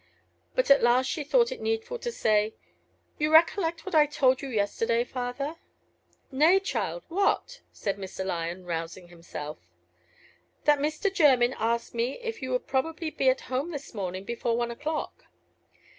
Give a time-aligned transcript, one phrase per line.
[0.55, 2.55] But at last she thought it needful to say,
[3.19, 5.57] "You recollect what I told you yesterday, father?"
[6.31, 8.25] "Nay, child; what?" said Mr.
[8.25, 9.59] Lyon, rousing himself.
[10.63, 11.13] "That Mr.
[11.13, 15.25] Jermyn asked me if you would probably be at home this morning before one o'clock."